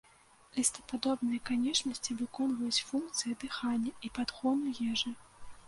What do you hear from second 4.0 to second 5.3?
і падгону ежы.